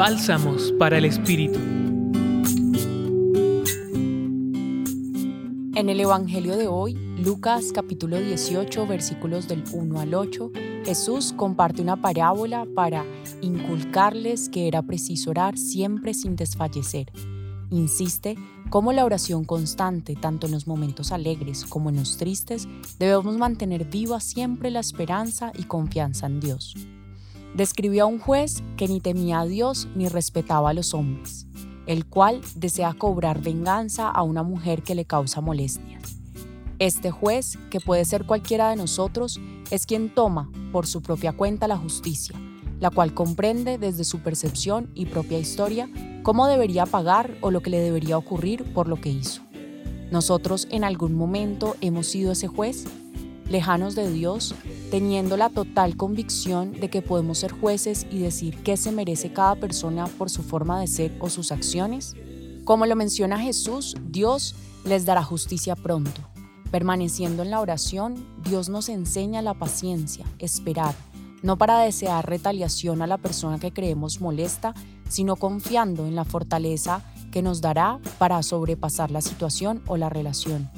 [0.00, 1.58] Bálsamos para el Espíritu.
[5.74, 10.52] En el Evangelio de hoy, Lucas capítulo 18 versículos del 1 al 8,
[10.86, 13.04] Jesús comparte una parábola para
[13.42, 17.12] inculcarles que era preciso orar siempre sin desfallecer.
[17.70, 18.36] Insiste
[18.70, 22.66] cómo la oración constante, tanto en los momentos alegres como en los tristes,
[22.98, 26.74] debemos mantener viva siempre la esperanza y confianza en Dios.
[27.54, 31.46] Describió a un juez que ni temía a Dios ni respetaba a los hombres,
[31.86, 36.02] el cual desea cobrar venganza a una mujer que le causa molestias.
[36.78, 41.68] Este juez, que puede ser cualquiera de nosotros, es quien toma por su propia cuenta
[41.68, 42.36] la justicia,
[42.78, 45.90] la cual comprende desde su percepción y propia historia
[46.22, 49.42] cómo debería pagar o lo que le debería ocurrir por lo que hizo.
[50.10, 52.84] Nosotros en algún momento hemos sido ese juez,
[53.48, 54.54] lejanos de Dios,
[54.90, 59.54] teniendo la total convicción de que podemos ser jueces y decir qué se merece cada
[59.54, 62.16] persona por su forma de ser o sus acciones.
[62.64, 66.20] Como lo menciona Jesús, Dios les dará justicia pronto.
[66.70, 70.94] Permaneciendo en la oración, Dios nos enseña la paciencia, esperar,
[71.42, 74.74] no para desear retaliación a la persona que creemos molesta,
[75.08, 80.68] sino confiando en la fortaleza que nos dará para sobrepasar la situación o la relación.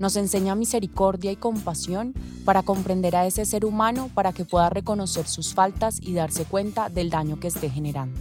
[0.00, 2.14] Nos enseña misericordia y compasión
[2.46, 6.88] para comprender a ese ser humano para que pueda reconocer sus faltas y darse cuenta
[6.88, 8.18] del daño que esté generando.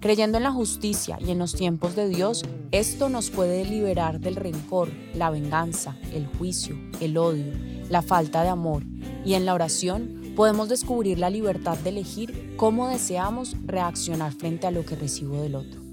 [0.00, 4.34] Creyendo en la justicia y en los tiempos de Dios, esto nos puede liberar del
[4.34, 7.52] rencor, la venganza, el juicio, el odio,
[7.88, 8.82] la falta de amor,
[9.24, 14.72] y en la oración podemos descubrir la libertad de elegir cómo deseamos reaccionar frente a
[14.72, 15.87] lo que recibo del otro.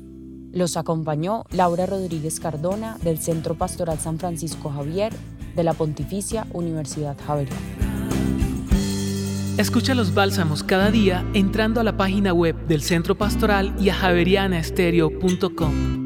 [0.55, 5.11] Los acompañó Laura Rodríguez Cardona del Centro Pastoral San Francisco Javier
[5.53, 7.59] de la Pontificia Universidad Javeriana.
[9.57, 13.95] Escucha los bálsamos cada día entrando a la página web del Centro Pastoral y a
[13.95, 16.04] javerianaestereo.com.